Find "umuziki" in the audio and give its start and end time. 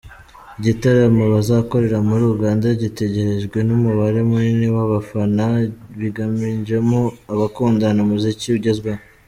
8.03-8.47